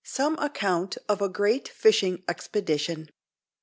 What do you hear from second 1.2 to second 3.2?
A GREAT FISHING EXPEDITION.